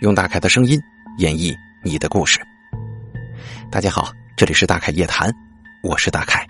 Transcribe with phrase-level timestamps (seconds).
[0.00, 0.80] 用大凯的声音
[1.18, 2.40] 演绎你的故事。
[3.68, 5.34] 大家好，这里是大凯夜谈，
[5.82, 6.46] 我是大凯。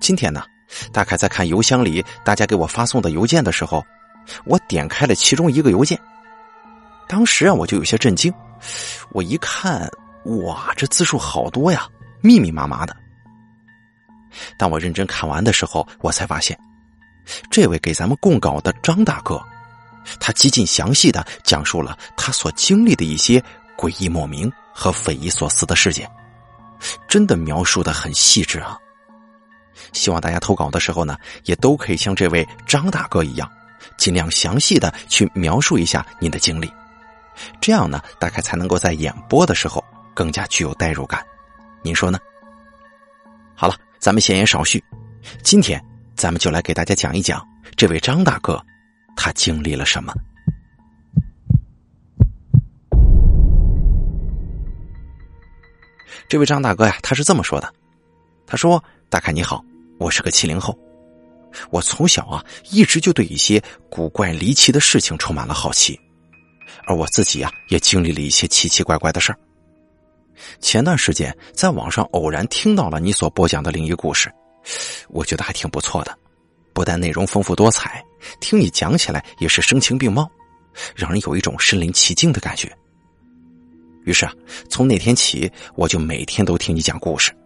[0.00, 0.44] 今天呢，
[0.92, 3.82] 大凯在看邮箱里大家给我发送的邮件的时候，
[4.44, 5.98] 我点开了其中一个邮件。
[7.08, 8.30] 当时啊，我就有些震惊。
[9.12, 9.90] 我一看，
[10.44, 11.88] 哇，这字数好多呀，
[12.20, 12.94] 密密麻麻的。
[14.58, 16.58] 当我认真看完的时候，我才发现，
[17.50, 19.42] 这位给咱们供稿的张大哥。
[20.18, 23.42] 他极尽详细的讲述了他所经历的一些
[23.76, 26.10] 诡异莫名和匪夷所思的事件，
[27.06, 28.76] 真的描述的很细致啊！
[29.92, 33.50] 希望大家投稿的时候呢，也都可以像这位张大哥一样，
[33.96, 36.70] 尽量详细的去描述一下您的经历，
[37.60, 39.82] 这样呢，大概才能够在演播的时候
[40.14, 41.24] 更加具有代入感。
[41.82, 42.18] 您说呢？
[43.54, 44.82] 好了，咱们闲言少叙，
[45.42, 45.82] 今天
[46.14, 48.62] 咱们就来给大家讲一讲这位张大哥。
[49.16, 50.14] 他经历了什么？
[56.28, 57.74] 这位张大哥呀，他是这么说的
[58.46, 59.64] ：“他说，大凯你好，
[59.98, 60.78] 我是个七零后，
[61.70, 65.98] 我从小啊一直就对一些古怪离奇的事情充满了好奇，
[66.86, 69.38] 而我自己啊也经历了一些奇奇怪怪的事儿。
[70.60, 74.32] 前段时间在网上偶然听到了你所播讲的灵异故事，
[75.08, 76.16] 我觉得还挺不错的。”
[76.80, 78.02] 不但内容丰富多彩，
[78.40, 80.26] 听你讲起来也是声情并茂，
[80.96, 82.74] 让人有一种身临其境的感觉。
[84.06, 84.32] 于是啊，
[84.70, 87.36] 从那天起，我就每天都听你讲故事，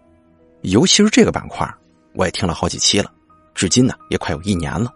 [0.62, 1.68] 尤其是这个板块，
[2.14, 3.10] 我也听了好几期了，
[3.56, 4.88] 至今呢也快有一年了。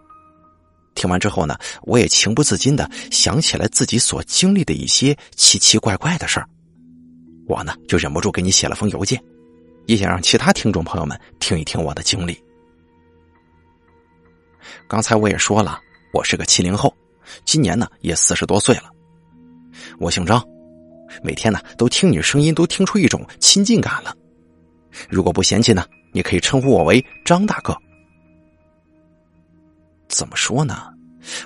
[0.95, 6.47] 听完之后呢，我也情不自禁的想起来自己所经历的一些奇奇怪怪的事儿，
[7.45, 9.21] 我呢就忍不住给你写了封邮件，
[9.85, 12.41] 也想让其他听众朋友们听一听我的经历。
[14.87, 15.79] 刚才我也说了，
[16.13, 16.93] 我是个七零后，
[17.45, 18.91] 今年呢也四十多岁了。
[19.99, 20.43] 我姓张，
[21.23, 24.15] 每天呢都听你声音，都听出一种亲近感了。
[25.09, 27.77] 如果不嫌弃呢，你可以称呼我为张大哥。
[30.07, 30.87] 怎么说呢？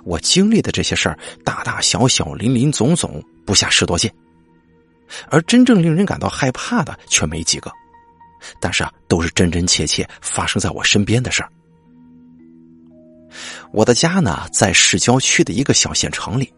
[0.05, 4.13] 我经历的这些事儿，大大小小、林林总总，不下十多件，
[5.29, 7.71] 而真正令人感到害怕的却没几个。
[8.61, 11.51] 但是啊，都是真真切切发生在我身边的事儿。
[13.73, 16.53] 我的家呢，在市郊区的一个小县城里，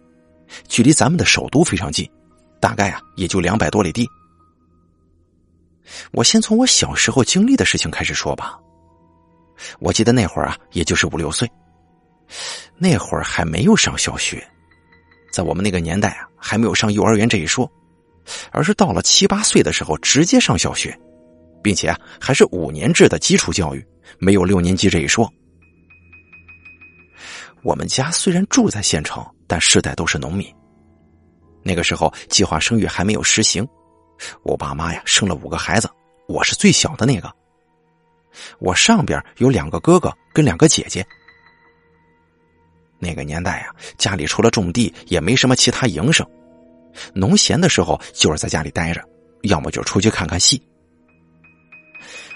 [0.67, 2.07] 距离咱们的首都非常近，
[2.59, 4.05] 大概啊也就两百多里地。
[6.11, 8.59] 我先从我小时候经历的事情开始说吧。
[9.79, 11.49] 我记得那会儿啊，也就是五六岁，
[12.77, 14.45] 那会儿还没有上小学，
[15.31, 17.71] 在我们那个年代啊，还没有上幼儿园这一说，
[18.51, 20.99] 而是到了七八岁的时候直接上小学，
[21.63, 23.87] 并且啊还是五年制的基础教育，
[24.19, 25.31] 没有六年级这一说。
[27.65, 30.47] 我们家虽然住在县城，但世代都是农民。
[31.63, 33.67] 那个时候计划生育还没有实行，
[34.43, 35.89] 我爸妈呀生了五个孩子，
[36.27, 37.27] 我是最小的那个。
[38.59, 41.03] 我上边有两个哥哥跟两个姐姐。
[42.99, 46.23] 那个年代呀，家里除了种地也没什么其他营生，
[47.15, 49.03] 农闲的时候就是在家里待着，
[49.41, 50.61] 要么就出去看看戏。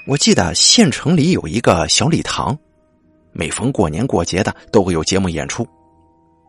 [0.07, 2.57] 我记得县城里有一个小礼堂。
[3.31, 5.67] 每逢过年过节的都会有节目演出，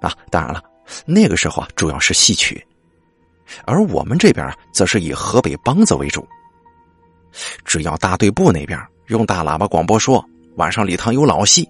[0.00, 0.62] 啊，当然了，
[1.04, 2.66] 那个时候啊主要是戏曲，
[3.64, 6.26] 而我们这边啊则是以河北梆子为主。
[7.64, 10.24] 只要大队部那边用大喇叭广播说
[10.56, 11.68] 晚上礼堂有老戏，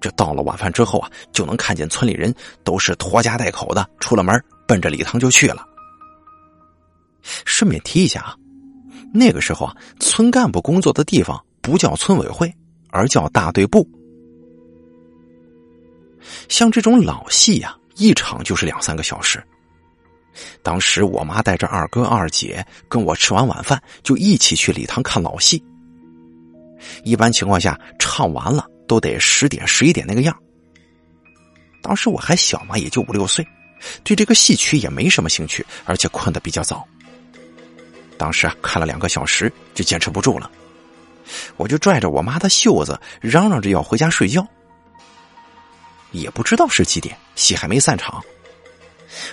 [0.00, 5.66] 这到了晚饭之后啊，就能看见村里人都是拖家带口的出了门，奔着礼堂就去了。
[7.44, 8.36] 顺便提一下啊，
[9.12, 12.50] 那个时候啊，村干部工作的地方不叫村委会，
[12.88, 13.86] 而叫大队部。
[16.48, 19.42] 像这种老戏呀，一场就是两三个小时。
[20.62, 25.62] 当时我妈带着二哥二姐跟我吃完晚饭，就一起去礼堂看老戏。
[27.04, 30.36] 一般情况下，唱完了都得十点十一点那个样。
[31.82, 33.46] 当时我还小嘛，也就五六岁，
[34.04, 36.86] 对这个戏曲也没什么兴趣，而且困得比较早。
[38.16, 40.50] 当时啊，看了两个小时就坚持不住了，
[41.56, 44.46] 我就拽着我妈的袖子，嚷嚷着要回家睡觉。
[46.12, 48.22] 也不知道是几点，戏还没散场。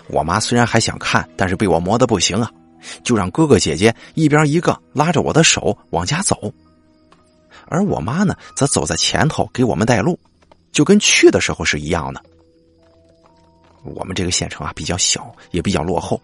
[0.07, 2.51] 我妈虽然还想看，但是被我磨得不行啊，
[3.03, 6.51] 就让哥哥姐姐一边一个拉着我的手往家走，
[7.67, 10.19] 而我妈呢，则走在前头给我们带路，
[10.71, 12.23] 就跟去的时候是一样的。
[13.83, 16.19] 我们这个县城啊比较小，也比较落后，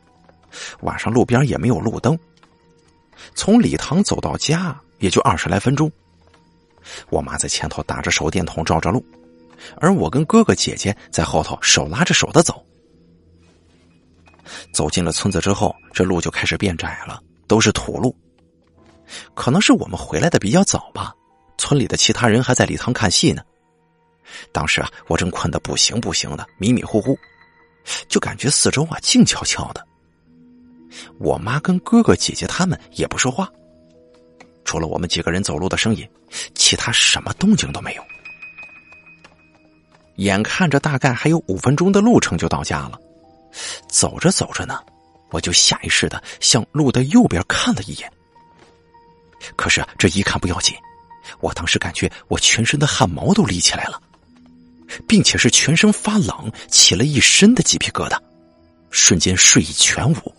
[0.81, 2.17] 晚上路边也没有路灯，
[3.35, 5.91] 从礼堂走到家也就二十来分钟。
[7.09, 9.05] 我妈在前头打着手电筒照着路。
[9.77, 12.63] 而我跟哥哥姐姐在后头手拉着手的走。
[14.71, 18.15] 走进了村子之后，这路就开始变窄了，都是土路。
[19.33, 21.13] 可能是我们回来的比较早吧，
[21.57, 23.42] 村里的其他人还在礼堂看戏呢。
[24.51, 27.18] 当时啊，我正困得不行不行的，迷迷糊糊，
[28.07, 29.86] 就感觉四周啊静悄悄的。
[31.19, 33.51] 我妈跟哥哥姐姐他们也不说话，
[34.63, 36.07] 除了我们几个人走路的声音，
[36.56, 38.04] 其他什么动静都没有。
[40.15, 43.00] 眼看着大概还有五分钟的路程就到家了，
[43.88, 44.80] 走着走着呢，
[45.31, 48.12] 我就下意识的向路的右边看了一眼。
[49.56, 50.75] 可是这一看不要紧，
[51.39, 54.01] 我当时感觉我全身的汗毛都立起来了。
[55.07, 58.19] 并且是全身发冷，起了一身的鸡皮疙瘩，
[58.92, 60.36] 瞬间睡意全无。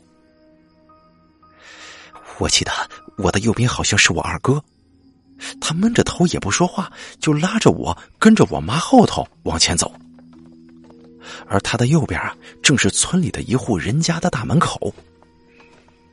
[2.38, 2.71] 我记得
[3.17, 4.62] 我的右边好像是我二哥，
[5.61, 9.93] 他闷着头也不说话，就拉着我跟着我妈后头往前走。
[11.46, 14.94] 而他的右边啊，正是村里的一户人家的大门口。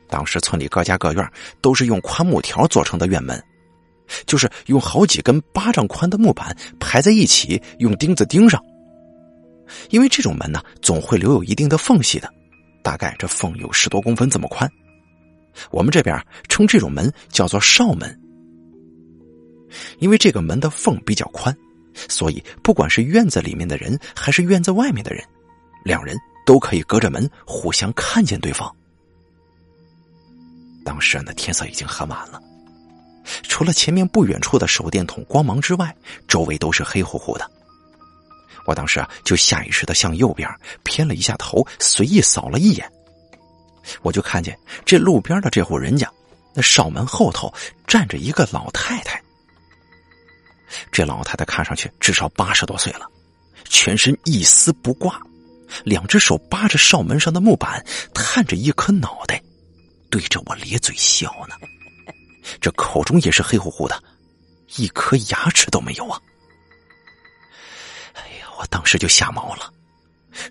[0.08, 3.42] 当时村里各家各院都是用宽木条做成的院门。
[4.26, 8.62] 就是用好几根巴掌宽的木板排在一起，用钉子钉上。
[9.88, 12.28] 因为这种门呢，总会留有一定的缝隙的，
[12.82, 14.70] 大概这缝有十多公分这么宽。
[15.70, 18.20] 我们这边称这种门叫做哨门。
[19.98, 21.56] 因为这个门的缝比较宽，
[22.08, 25.24] 所以不管是院子里面的人还是院子外面的人，
[25.84, 28.74] 两人都可以隔着门互相看见对方。
[30.84, 32.40] 当时那天色已经很晚了。
[33.44, 35.94] 除了前面不远处的手电筒光芒之外，
[36.26, 37.48] 周围都是黑乎乎的。
[38.66, 40.48] 我当时啊，就下意识的向右边
[40.82, 42.90] 偏了一下头，随意扫了一眼，
[44.02, 46.10] 我就看见这路边的这户人家，
[46.52, 47.52] 那哨门后头
[47.86, 49.22] 站着一个老太太。
[50.90, 53.06] 这老太太看上去至少八十多岁了，
[53.64, 55.20] 全身一丝不挂，
[55.84, 57.84] 两只手扒着哨门上的木板，
[58.14, 59.42] 探着一颗脑袋，
[60.10, 61.54] 对着我咧嘴笑呢。
[62.60, 64.02] 这口中也是黑乎乎的，
[64.76, 66.18] 一颗牙齿都没有啊！
[68.14, 69.72] 哎呀，我当时就吓毛了。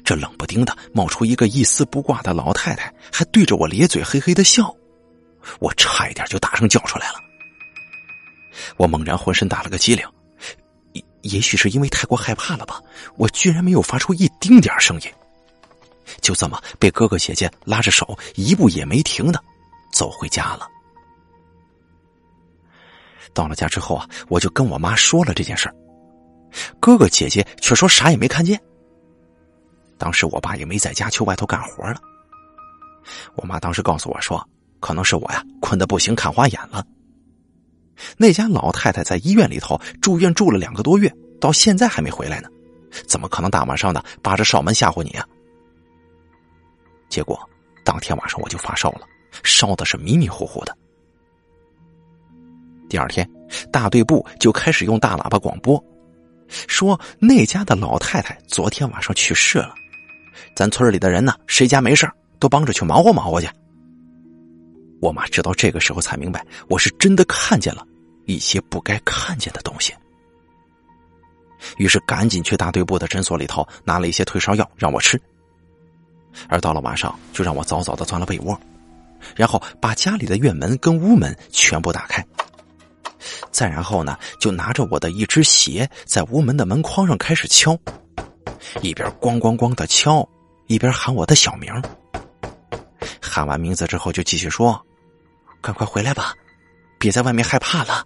[0.06, 4.74] 这冷不丁的冒出一个一丝不挂的老太太，还对着我咧嘴嘿嘿的笑，
[5.60, 7.20] 我差一点就大声叫出来了。
[8.78, 10.06] 我猛然浑身打了个激灵，
[10.94, 12.82] 也也许是因为太过害怕了吧，
[13.16, 15.12] 我居然没有发出一丁点声音，
[16.22, 19.42] 就这么被哥哥姐姐拉着手，一步也没停的
[19.94, 20.68] 走回家了。
[23.34, 25.74] 到了家之后啊，我就跟我妈说了这件事，
[26.80, 28.62] 哥哥姐姐却说啥也没看见。
[29.98, 32.02] 当时我爸也没在家，去外头干活了。
[33.36, 34.46] 我妈当时告诉我说，
[34.80, 36.86] 可能是我呀困得不行，看花眼了。
[38.18, 42.50] 那家老太太在医院里头住院住了两个多月，到现在还没回来呢，
[43.08, 45.26] 怎么可能大晚上的扒着哨门吓唬你啊？
[47.10, 47.40] 结果
[47.84, 49.02] 当天晚上我就发烧了，
[49.44, 50.78] 烧的是迷迷糊糊的。
[52.90, 53.30] 第二天，
[53.72, 55.82] 大队部就开始用大喇叭广播，
[56.48, 59.74] 说那家的老太太昨天晚上去世了，
[60.56, 62.10] 咱村里的人呢，谁家没事
[62.40, 63.48] 都帮着去忙活忙活去。
[65.02, 67.86] 我妈直到这个时候才明白，我是真的看见了
[68.36, 69.94] 一些不该看见的东西，
[71.78, 75.20] 于是赶紧去大队部的诊所里头拿了一些退烧药让我吃，
[76.48, 78.60] 而到了晚上，就让我早早的钻了被窝，
[79.36, 82.26] 然后把家里的院门跟屋门全部打开。
[83.52, 87.78] 再然后呢，就拿着我的一只鞋，在屋门的门框上开始敲，
[88.82, 90.28] 一边咣咣咣的敲，
[90.68, 91.72] 一边喊我的小名。
[93.22, 94.84] 喊完名字之后，就继续说
[95.62, 96.34] ：“赶快回来吧，
[96.98, 98.04] 别在外面害怕了。”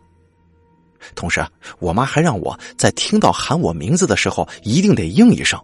[1.16, 1.46] 同时，
[1.80, 5.60] 我妈还让我在听到喊我名字的时候，一定得应一声。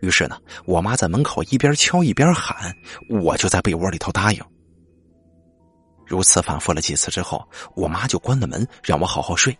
[0.00, 2.74] 于是呢，我妈在门口一边敲一边喊，
[3.08, 4.40] 我就在被窝里头答应。
[6.06, 7.42] 如此反复了几次之后，
[7.74, 9.56] 我妈就关了门，让我好好睡。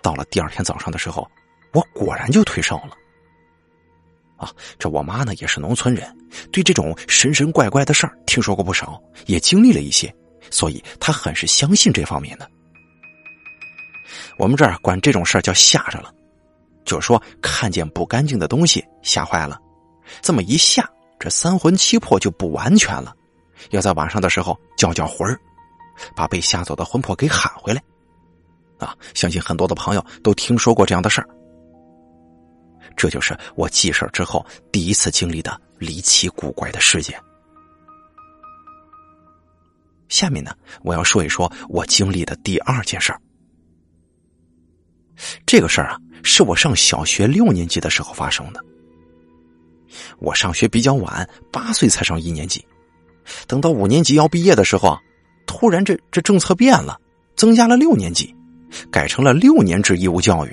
[0.00, 1.28] 到了第二天早上的时候，
[1.74, 2.96] 我果然就退烧了。
[4.36, 6.16] 啊，这我妈呢也是农村人，
[6.50, 10.12] 对这种神神怪怪的事儿听说过不少，也经历了一些，
[10.50, 12.50] 所以她很是相信这方面的。
[14.38, 16.12] 我们这儿管这种事儿叫吓着了，
[16.84, 19.58] 就是说看见不干净的东西吓坏了，
[20.20, 23.14] 这么一吓，这三魂七魄就不完全了。
[23.70, 25.38] 要在晚上的时候叫叫魂儿，
[26.14, 27.82] 把被吓走的魂魄给喊回来，
[28.78, 28.94] 啊！
[29.14, 31.28] 相信很多的朋友都听说过这样的事儿。
[32.96, 37.18] 这就是我记事儿之后第一次经历的离奇古怪的事件。
[40.08, 43.20] 下面呢，我要说一说我经历的第二件事儿。
[45.46, 48.60] 这个事儿啊，是我上小学六年级的时候发生的。
[50.18, 52.64] 我上学比较晚，八岁才上一年级。
[53.46, 54.98] 等到五年级要毕业的时候啊，
[55.46, 56.98] 突然这这政策变了，
[57.36, 58.34] 增加了六年级，
[58.90, 60.50] 改成了六年制义务教育。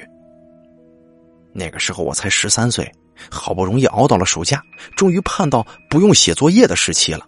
[1.53, 2.89] 那个时候我才十三岁，
[3.29, 4.61] 好不容易熬到了暑假，
[4.95, 7.27] 终于盼到不用写作业的时期了。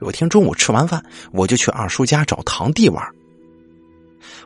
[0.00, 1.02] 有天中午吃完饭，
[1.32, 3.02] 我就去二叔家找堂弟玩。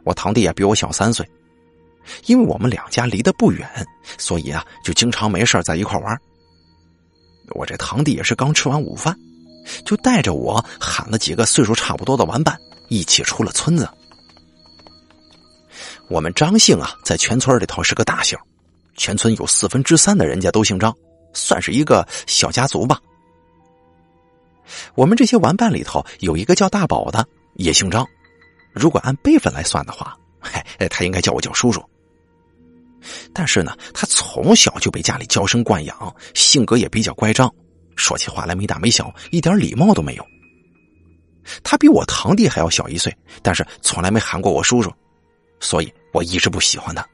[0.04, 1.28] 我堂弟也比我小三岁，
[2.26, 3.68] 因为我们两家离得不远，
[4.18, 6.18] 所以啊，就经常没事在一块玩。
[7.50, 9.16] 我这堂弟也是刚吃完午饭，
[9.84, 13.88] 就带着我喊了几个岁数差不多的玩伴，一起出了村子。
[16.08, 18.38] 我们张姓啊，在全村里头是个大姓，
[18.96, 20.94] 全村有四分之三的人家都姓张，
[21.32, 23.00] 算是一个小家族吧。
[24.94, 28.06] 我们这些玩伴里头有一个叫大宝的，也姓张。
[28.72, 31.82] 如果按辈分来算的话，嘿，他应该叫我叫叔叔。
[33.32, 37.52] 但是呢，他从小就被家里娇生惯养，性格也比较乖张，
[37.96, 40.26] 说起话来没大没小，一点礼貌都没有。
[41.64, 44.92] 他比我堂弟还要小一岁，但是从来没喊过我叔叔，
[45.58, 47.04] 所以我一直不喜欢他。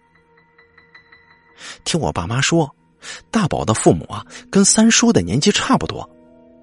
[1.84, 2.68] 听我爸妈说，
[3.30, 6.08] 大宝的父母啊，跟三叔的年纪差不多，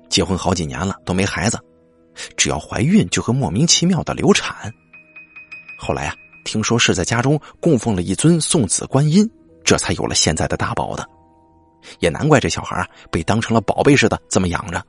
[0.09, 1.57] 结婚好几年了都没孩子，
[2.35, 4.71] 只要怀孕就会莫名其妙的流产。
[5.77, 6.15] 后来啊，
[6.45, 9.29] 听说是在家中供奉了一尊送子观音，
[9.63, 11.07] 这才有了现在的大宝的。
[11.99, 14.81] 也难怪这小孩啊被当成了宝贝似的这么养着。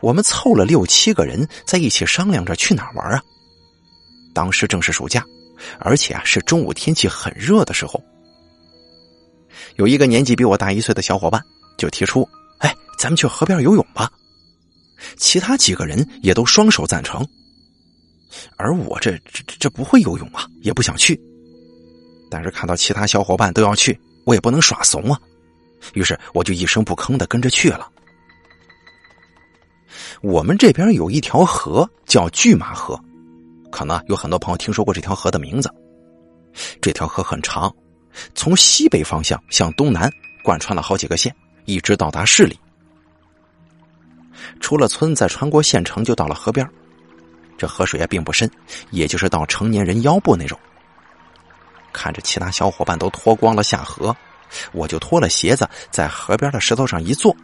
[0.00, 3.20] 我们凑了六七个人在一起商量着去哪玩啊。
[4.32, 5.24] 当时正是暑假，
[5.80, 8.00] 而且啊是中午天气很热的时候。
[9.74, 11.42] 有一个年纪比我大一岁的小伙伴
[11.76, 14.08] 就提出：“哎，咱们去河边游泳吧。”
[15.16, 17.26] 其他几个人也都双手赞成。
[18.56, 21.18] 而我这这这不会游泳啊，也不想去。
[22.30, 25.18] 但是看到其他小伙伴都要去，我也不能耍怂啊。
[25.94, 27.90] 于是我就一声不吭的跟着去了。
[30.20, 33.00] 我们这边有一条河叫拒马河，
[33.70, 35.72] 可能有很多朋友听说过这条河的名字。
[36.80, 37.74] 这条河很长，
[38.34, 40.10] 从西北方向向东南
[40.42, 42.58] 贯穿了好几个县，一直到达市里。
[44.60, 46.68] 出了村，再穿过县城，就到了河边。
[47.58, 48.50] 这河水也并不深，
[48.90, 50.58] 也就是到成年人腰部那种。
[51.92, 54.16] 看着其他小伙伴都脱光了下河，
[54.72, 57.36] 我就脱了鞋子，在河边的石头上一坐，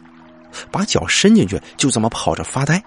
[0.71, 2.81] 把脚伸进去，就这么泡着发呆。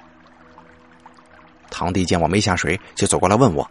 [1.71, 3.71] 堂弟见我没下水，就走过来问我：“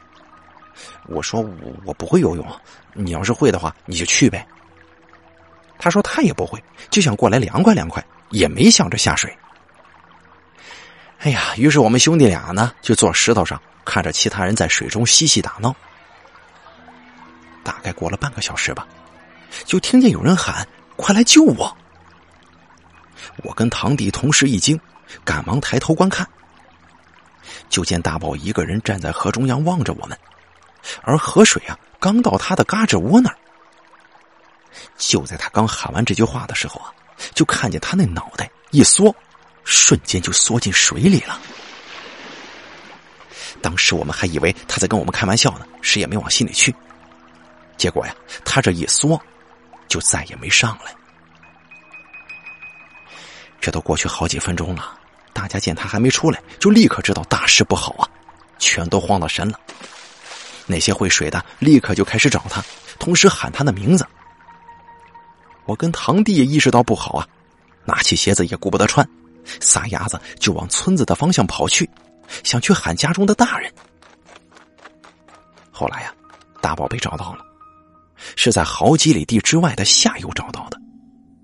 [1.09, 2.45] 我说我我不会游泳，
[2.93, 4.47] 你要是会的话，你就去呗。”
[5.79, 9.35] 他说他也不会，就想过来凉快凉快，也没想着下水。
[11.19, 15.75] 哎呀，于是我们兄弟俩呢，就坐石头上看着其他人在水中嬉戏打闹。
[17.63, 18.87] 大概过了半个小时吧，
[19.65, 21.75] 就听见有人喊：“快来救我！”
[23.43, 24.79] 我跟堂弟同时一惊，
[25.25, 26.25] 赶忙抬头观看，
[27.67, 30.17] 就见大宝一个人站在河中央望着我们，
[31.01, 33.37] 而河水啊，刚到他的嘎吱窝那儿。
[34.97, 36.93] 就在他刚喊完这句话的时候啊，
[37.33, 39.13] 就看见他那脑袋一缩。
[39.67, 41.37] 瞬间就缩进水里了。
[43.61, 46.73] 当时我们还以为他在跟我们开玩笑呢，谁也没往心里去。
[47.75, 49.21] 结果呀，他这一缩，
[49.89, 50.95] 就再也没上来。
[53.59, 54.97] 这都过去好几分钟了，
[55.33, 58.07] 大家见他还没出来，就立刻知道大事不好啊，
[58.57, 59.59] 全都慌了神了。
[60.65, 62.63] 那些会水的立刻就开始找他，
[62.99, 64.07] 同时喊他的名字。
[65.65, 67.27] 我跟堂弟也意识到不好啊，
[67.83, 69.05] 拿起鞋子也顾不得穿。
[69.59, 71.89] 撒丫子就往村子的方向跑去，
[72.43, 73.71] 想去喊家中的大人。
[75.71, 76.13] 后来呀，
[76.61, 77.45] 大宝被找到了，
[78.35, 80.79] 是在好几里地之外的下游找到的。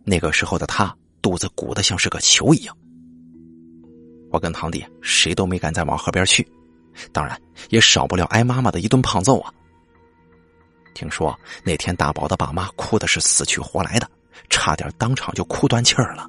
[0.05, 2.75] 那个时候的他肚子鼓得像是个球一样。
[4.31, 6.45] 我跟堂弟谁都没敢再往河边去，
[7.11, 9.53] 当然也少不了挨妈妈的一顿胖揍啊。
[10.95, 14.09] 听说那天大宝的爸妈哭的是死去活来的，
[14.49, 16.27] 差点当场就哭断气儿了。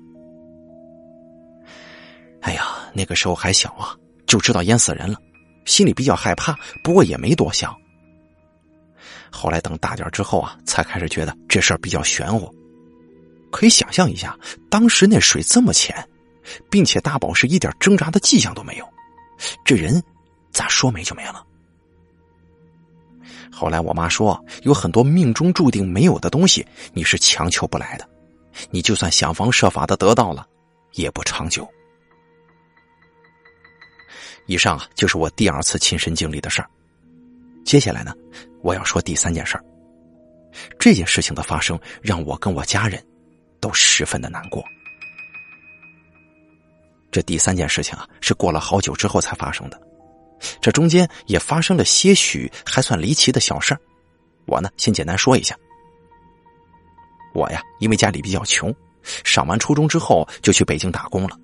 [2.44, 3.96] 哎呀，那个时候还小啊，
[4.26, 5.18] 就知道淹死人了，
[5.64, 7.74] 心里比较害怕，不过也没多想。
[9.30, 12.54] 后来等大点之后啊，才开始觉得这事儿比较玄乎。
[13.50, 14.38] 可以想象一下，
[14.70, 16.06] 当时那水这么浅，
[16.70, 18.86] 并且大宝是一点挣扎的迹象都没有，
[19.64, 20.02] 这人
[20.52, 21.42] 咋说没就没了？
[23.50, 28.06] 后来我妈说，有很多命中注定没有的东西，你是强求不来的，
[28.70, 30.46] 你就算想方设法的得到了，
[30.92, 31.66] 也不长久。
[34.46, 36.68] 以上啊，就是我第二次亲身经历的事儿。
[37.64, 38.14] 接下来呢，
[38.62, 39.64] 我要说第三件事儿。
[40.78, 43.04] 这件事情的发生，让我跟我家人
[43.60, 44.62] 都十分的难过。
[47.10, 49.80] 这第三件事情啊，是过了好久之后才发生的，
[50.60, 53.80] 这中间也发生了些许还算离奇的小事儿。
[54.46, 55.56] 我呢，先简单说一下。
[57.32, 58.72] 我呀，因为家里比较穷，
[59.24, 61.38] 上完初中之后就去北京打工了。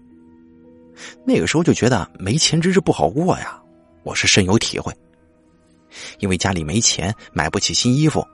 [1.25, 3.61] 那个时候就觉得没钱真是不好过呀，
[4.03, 4.93] 我是深有体会。
[6.19, 8.27] 因为家里没钱，买不起新衣服，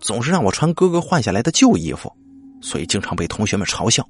[0.00, 2.12] 总是让我穿哥哥换下来的旧衣服，
[2.60, 4.06] 所以经常被同学们嘲笑。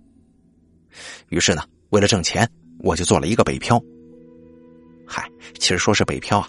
[1.29, 2.49] 于是呢，为了挣钱。
[2.81, 3.83] 我就做了一个北漂。
[5.05, 6.49] 嗨，其实说是北漂啊，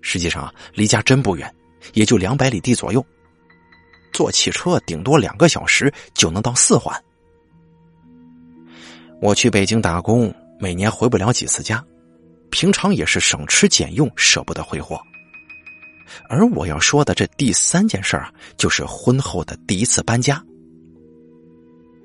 [0.00, 1.48] 实际上啊，离家真不远，
[1.94, 3.06] 也就两百里地左右。
[4.12, 7.00] 坐汽车顶多两个小时就能到四环。
[9.20, 11.84] 我去北京打工，每年回不了几次家，
[12.48, 14.96] 平常也是省吃俭用，舍不得挥霍。
[16.28, 20.40] 而我要说的这第三件事啊，就是婚后的第一次搬家。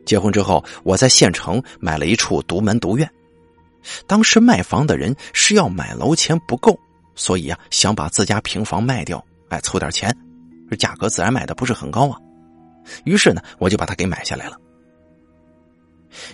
[0.07, 3.07] 结婚之后，我在县城买了一处独门独院。
[4.07, 6.75] 当时卖房的人是要买楼钱不够，
[7.13, 10.11] 所以啊想把自家平房卖掉，哎凑点钱，
[10.67, 12.17] 这价格自然卖的不是很高啊。
[13.05, 14.57] 于是呢我就把它给买下来了。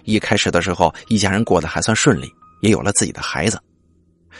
[0.03, 3.59] 一开始的时候，一家人过得还算顺利，也有了自己的孩子，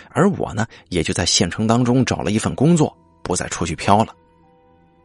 [0.10, 4.16] 而我呢也就在县城当中找了一份工作，不再出去飘了。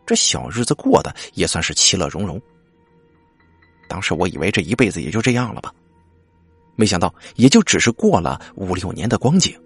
[0.07, 2.40] 这小日子过得也算是其乐融融。
[3.88, 5.73] 当时我以为这一辈子也就这样了吧。
[6.76, 9.59] 没想到，也就只是过了五六年的光景，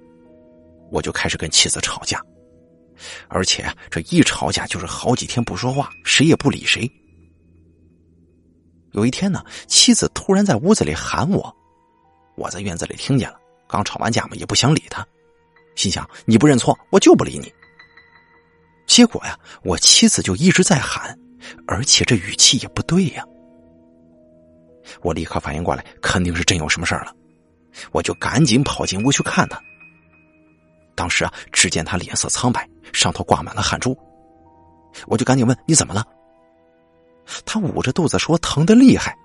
[0.91, 2.21] 我就开始跟妻子吵架，
[3.29, 6.91] 而且这一吵架就是好几天不说话，谁也不理谁。
[8.92, 11.54] 有一天呢，妻子突然在屋子里喊我，
[12.37, 15.06] 我在院子里听见了，刚吵完架嘛，也不想理他，
[15.75, 17.52] 心想你不认错，我就不理你。
[18.87, 21.18] 结果呀，我妻子就一直在喊，
[21.66, 23.25] 而且这语气也不对呀。
[25.00, 27.14] 我立刻反应过来，肯定是真有什么事儿了，
[27.92, 29.59] 我就赶紧跑进屋去看他。
[30.94, 33.96] 当时啊，只见他脸色苍白，上头挂满了汗珠，
[35.07, 36.05] 我就赶紧问：“你怎么了？”
[37.44, 39.16] 他捂着肚子说：“疼的厉害。”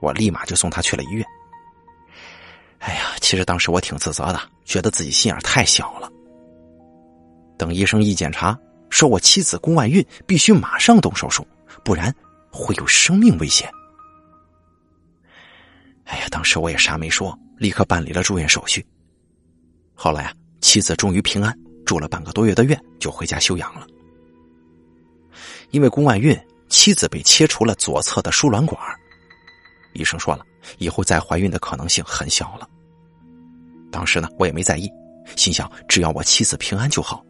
[0.00, 1.26] 我立马就送他去了医院。
[2.78, 6.10] 哎呀，其实当时我挺自责的，觉得自己心眼太小了。
[7.58, 11.46] 等医生一检查，说我妻子宫外孕，必须马上动手术，
[11.84, 12.14] 不然
[12.50, 13.70] 会有生命危险。
[16.04, 18.84] 哎呀，当时我也啥没说，立刻办理了住院手续。
[19.94, 23.86] 后来啊，妻子终于平安，住了半个多月的院，就回家休养了。
[25.70, 26.34] 因为宫外孕，
[26.70, 28.80] 妻子被切除了左侧的输卵管，
[29.92, 30.46] 医生说了，
[30.78, 32.66] 以后再怀孕的可能性很小了。
[33.90, 34.88] 当时呢，我也没在意，
[35.36, 37.22] 心想只要我妻子平安就好，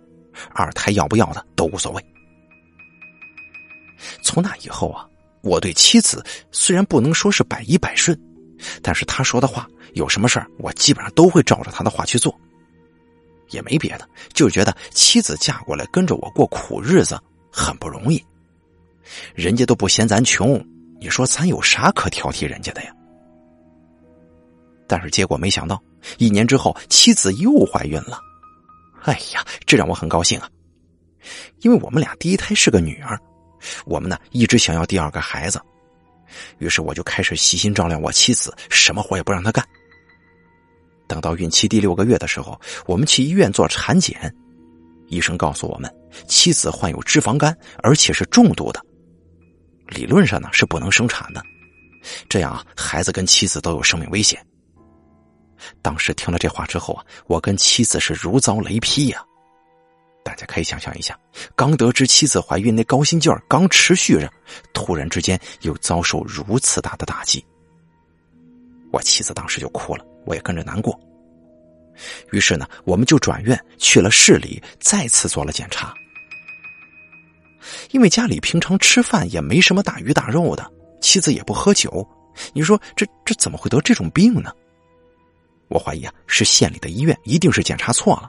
[0.54, 2.06] 二胎要不要的都无所谓。
[4.22, 5.08] 从那以后啊，
[5.42, 8.16] 我对妻子虽然不能说是百依百顺。
[8.82, 12.38] 但是他说的话，有什么事儿，我基本上都会照着他的话去做。
[13.48, 17.18] 也没别的，就是觉得妻子嫁过来跟着我过苦日子
[17.50, 18.22] 很不容易，
[19.34, 20.62] 人家都不嫌咱穷，
[21.00, 22.92] 你说咱有啥可挑剔人家的呀？
[24.86, 25.80] 但是结果没想到，
[26.18, 28.18] 一年之后妻子又怀孕了。
[29.02, 30.48] 哎呀，这让我很高兴啊，
[31.60, 33.18] 因为我们俩第一胎是个女儿，
[33.86, 35.60] 我们呢一直想要第二个孩子。
[36.58, 39.64] 于是我就开始细心照料我妻子，什么活也不让她干。
[41.08, 44.32] 等到孕期第六个月的时候，我们去医院做产检，
[45.08, 45.92] 医生告诉我们，
[46.28, 48.84] 妻子患有脂肪肝，而且是重度的，
[49.90, 51.42] 理论上呢是不能生产的，
[52.28, 54.44] 这样啊孩子跟妻子都有生命危险。
[55.82, 59.22] 当时听了这话之后啊，我跟妻子是如遭雷劈呀。
[60.22, 61.18] 大家可以想象一下，
[61.56, 64.30] 刚得知妻子怀孕，那高兴劲儿刚持续着，
[64.72, 67.44] 突然之间又遭受如此大的打击，
[68.92, 70.98] 我妻子当时就哭了，我也跟着难过。
[72.32, 75.94] 于是呢，我们就转院去了市里，再次做了检查。
[77.90, 80.70] 因为家里平常吃饭也没什么大鱼大肉的，
[81.00, 82.06] 妻子也不喝酒，
[82.52, 84.52] 你说这这怎么会得这种病呢？
[85.68, 88.28] 我怀疑啊，是县里的医院一定是检查错了。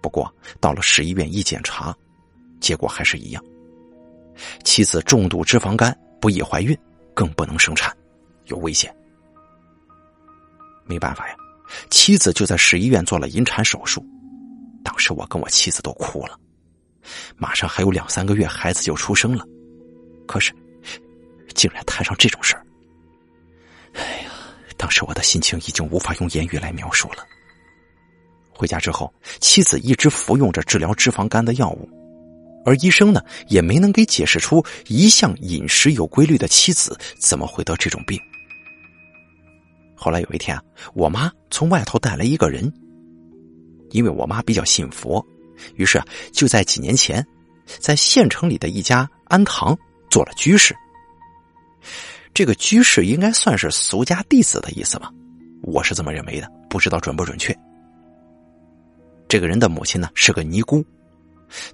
[0.00, 1.96] 不过到了市医院一检查，
[2.60, 3.42] 结果还是一样。
[4.64, 6.76] 妻子重度脂肪肝，不宜怀孕，
[7.14, 7.96] 更不能生产，
[8.46, 8.94] 有危险。
[10.84, 11.36] 没办法呀，
[11.90, 14.04] 妻子就在市医院做了引产手术。
[14.84, 16.38] 当时我跟我妻子都哭了，
[17.36, 19.44] 马上还有两三个月，孩子就出生了。
[20.26, 20.52] 可是，
[21.54, 22.64] 竟然摊上这种事儿，
[23.94, 24.30] 哎呀，
[24.76, 27.26] 当时我的心情已经无法用言语来描述了。
[28.54, 31.88] 回家之后，妻子一直服用着治疗脂肪肝的药物，
[32.64, 38.18] 而医生呢也没能给解释出一向饮食有规律的妻子怎么会得这种病。
[39.96, 40.62] 后来有一天啊，
[40.94, 42.72] 我妈从外头带来一个人，
[43.90, 45.24] 因为我妈比较信佛，
[45.74, 47.24] 于是啊就在几年前，
[47.78, 49.76] 在县城里的一家庵堂
[50.10, 50.74] 做了居士。
[52.34, 55.10] 这个居士应该算是俗家弟子的意思吧，
[55.62, 57.56] 我是这么认为的，不知道准不准确。
[59.28, 60.84] 这个人的母亲呢是个尼姑，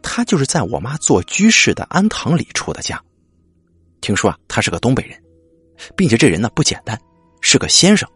[0.03, 3.01] 他就是在我妈做居士的庵堂里出的家。
[4.01, 5.21] 听说啊，他是个东北人，
[5.97, 6.99] 并且这人呢不简单，
[7.41, 8.09] 是个先生。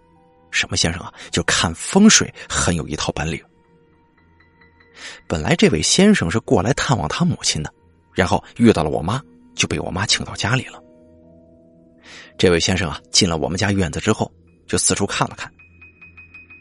[0.50, 1.12] 什么先生啊？
[1.30, 3.42] 就看风水很有一套本领。
[5.26, 7.72] 本来这位先生是过来探望他母亲的，
[8.14, 9.20] 然后遇到了我妈，
[9.54, 10.82] 就被我妈请到家里了。
[12.38, 14.30] 这位先生啊，进了我们家院子之后，
[14.66, 15.50] 就四处看了看。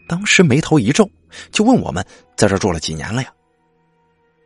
[0.07, 1.09] 当时眉头一皱，
[1.51, 3.33] 就问我们在这住了几年了呀？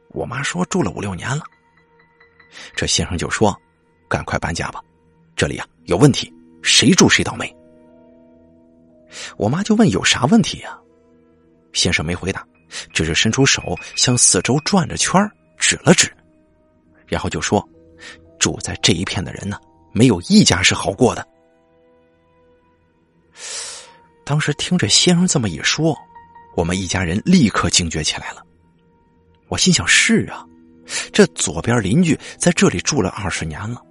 [0.09, 1.43] 我妈说住了五六年了。
[2.75, 3.53] 这先生就说
[4.07, 4.81] ：“赶快搬家吧，
[5.35, 6.31] 这里啊有问题，
[6.61, 7.53] 谁住谁倒霉。”
[9.37, 10.79] 我妈就问有啥问题呀？
[11.73, 12.47] 先生没回答，
[12.93, 15.19] 只是伸出手向四周转着圈
[15.57, 16.11] 指了指，
[17.07, 17.67] 然后就说
[18.39, 19.57] ：“住在这一片的人呢。”
[19.97, 21.25] 没有一家是好过的。
[24.25, 25.97] 当时听着先生这么一说，
[26.57, 28.43] 我们一家人立刻警觉起来了。
[29.47, 30.45] 我心想：是啊，
[31.13, 33.81] 这左边邻居在这里住了二十年了。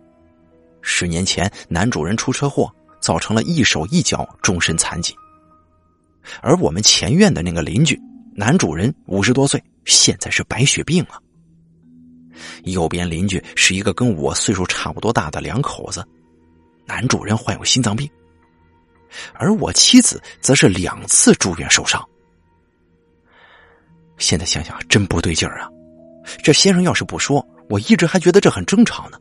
[0.82, 2.70] 十年前男主人出车祸，
[3.00, 5.16] 造成了一手一脚终身残疾。
[6.42, 7.98] 而我们前院的那个邻居，
[8.36, 11.20] 男主人五十多岁，现在是白血病啊。
[12.64, 16.04] 右边邻居是一个跟我岁数差不多大的两口子，
[16.84, 18.10] 男主人患有心脏病，
[19.34, 22.04] 而我妻子则是两次住院受伤。
[24.18, 25.68] 现在想想真不对劲儿啊！
[26.42, 29.18] 这先生要是不说，我一直还觉得这很正常呢。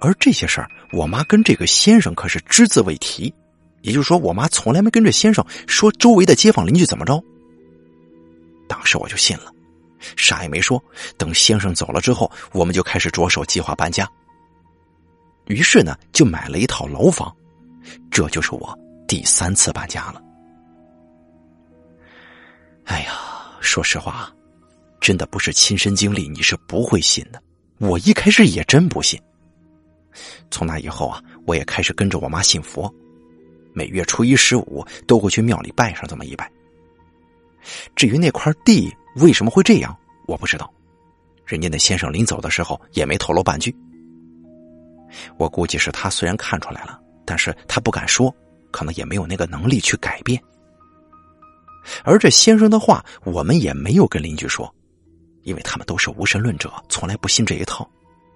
[0.00, 3.32] 而这些事儿，我妈跟这个先生可是只字未提，
[3.82, 7.22] 也就是说，我妈从来没跟这先生说周围的街坊邻居怎么着。
[8.68, 9.52] 当时我就信了。
[10.16, 10.82] 啥也没说，
[11.16, 14.06] 等先生走了之后，我们就开始着手计划搬家。
[15.46, 17.34] 于是呢，就买了一套楼房，
[18.10, 20.22] 这就是我第三次搬家了。
[22.84, 23.12] 哎呀，
[23.60, 24.30] 说实话，
[25.00, 27.42] 真的不是亲身经历，你是不会信的。
[27.78, 29.18] 我一开始也真不信。
[30.50, 32.92] 从那以后啊，我也开始跟着我妈信佛，
[33.72, 36.50] 每月初一、十五都会去庙里拜上这么一拜。
[37.96, 39.96] 至于那块地，为什么会这样？
[40.26, 40.72] 我不知道，
[41.44, 43.74] 人家那先生临走的时候也没透露半句。
[45.36, 48.34] 我估计是他虽然看出来了，但是他不敢说，
[48.70, 50.42] 可能也没有那个能力去改变。
[52.02, 54.74] 而这先生的话，我们也没有跟邻居说，
[55.42, 57.88] 因为他们都是无神论者，从来不信这一套。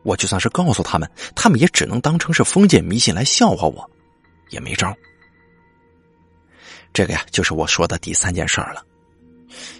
[0.05, 3.91] 我就算是告诉他们，他们也只能当成是封建迷信来笑话我，
[4.51, 4.95] 也没招。
[6.93, 8.85] 这个呀，就是我说的第三件事儿了。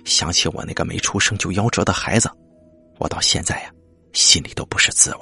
[0.05, 2.31] 想起我那个没出生就夭折的孩子，
[2.99, 3.71] 我到现在呀，
[4.13, 5.21] 心里都不是滋味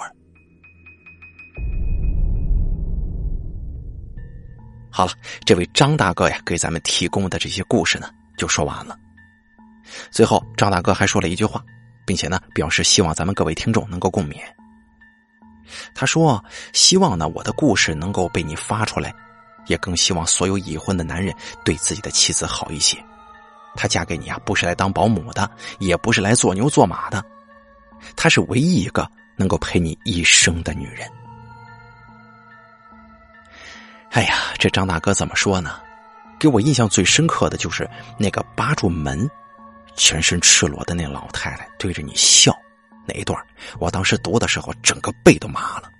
[4.90, 5.12] 好了，
[5.44, 8.96] 这位张大哥呀，给咱们提供的这些故事呢，就说完了。
[10.10, 11.62] 最后，张大哥还说了一句话，
[12.06, 14.38] 并且呢，表示希望咱们各位听众能够共勉。
[15.94, 19.12] 他说：“希望呢，我的故事能够被你发出来，
[19.66, 22.96] 也更希望所有已婚的男人对自己的妻子好一些。”
[23.76, 27.24] 她嫁给你啊，不是来当保姆的，也不是来做牛做马的，
[28.16, 31.08] 她是唯一一个能够陪你一生的女人。
[34.10, 35.78] 哎呀，这张大哥怎么说呢？
[36.38, 39.28] 给我印象最深刻的就是那个扒住门、
[39.94, 42.54] 全身赤裸的那老太太对着你笑
[43.06, 43.38] 那一段。
[43.78, 45.90] 我当时读的时候，整个背都麻了。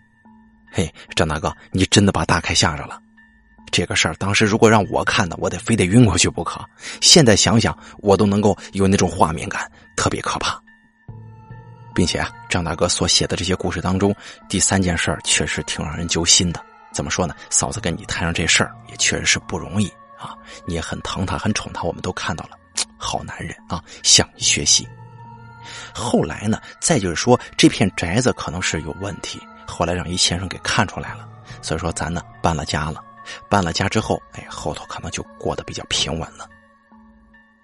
[0.71, 3.01] 嘿，张大哥，你真的把大凯吓着了。
[3.71, 6.65] 这个事儿当时如果让我看的，我得非得晕过去不可。
[7.01, 10.61] 现在想想，我都能够有那种画面感，特别可怕。
[11.95, 14.15] 并且啊，张大哥所写的这些故事当中，
[14.51, 16.61] 第三件事儿确实挺让人揪心的。
[16.93, 17.35] 怎么说呢？
[17.49, 20.37] 嫂子跟你摊上这事儿，也确实是不容易啊。
[20.67, 22.51] 你也很疼他，很宠他，我们都看到了，
[22.99, 24.87] 好男人啊，向你学习。
[25.95, 31.27] 后来呢，再就是说，这片宅子可能是有问题，后来让一先生给看出来了，
[31.63, 33.03] 所以说咱呢搬了家了。
[33.49, 36.49] 搬了家之后，哎，后头可能就过得比较平稳了。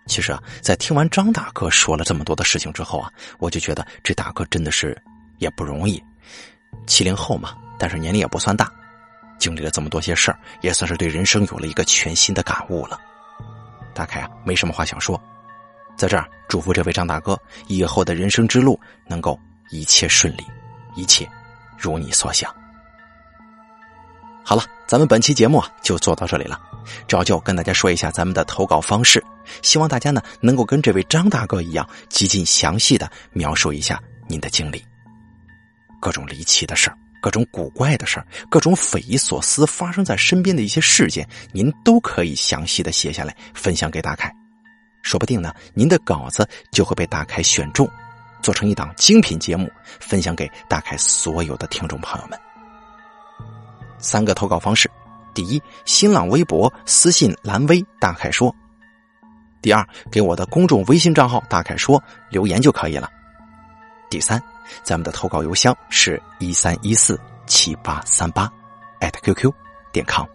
[0.07, 5.01] 其实啊，在听完张大哥说了这么多的事情之后啊，我就觉得这大哥真的是
[5.38, 6.03] 也不容易。
[6.87, 8.70] 七零后嘛，但是年龄也不算大，
[9.38, 13.01] 经历了这么多些事儿，也算是对人生有了一个全新的感悟了。
[13.94, 15.20] 大凯啊，没什么话想说，
[15.96, 19.38] 在这儿祝福这位张大哥以后的人生之路能够
[19.70, 20.44] 一切顺利，
[20.96, 21.31] 一切
[21.79, 22.53] 如你所想。
[24.44, 26.61] 好了，咱们本期节目啊就做到这里了。
[27.07, 29.24] 照旧跟大家说一下咱们的投稿方式，
[29.62, 34.85] 希望大家呢能够跟这位张大哥一样，极尽详细的描述一下您的经历，
[36.00, 44.35] 各种离奇的事儿，各种古怪的事儿，各种匪夷所思发生在身边的一些事件，您都可以详细的写下来分享给大凯，
[45.02, 47.88] 说不定呢您的稿子就会被大凯选中，
[48.42, 52.52] 做成一档精品节目，分享给大凯所有的听众朋友们。
[54.03, 54.91] 三个投稿方式：
[55.33, 58.55] 第一，新浪微博私信蓝威大凯说；
[59.62, 63.09] 第二，给我的公众微信账号大凯说留言就可以了；
[64.11, 64.43] 第三，
[64.83, 68.53] 咱们的投稿邮箱是一三一四七八三八
[69.01, 69.51] 艾特，@QQ
[69.93, 70.27] 点 com。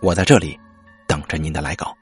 [0.00, 0.58] 我在这里
[1.06, 1.96] 等着您的来稿。